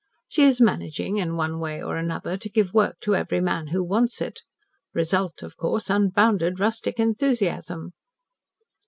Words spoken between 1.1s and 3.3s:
in one way or another, to give work to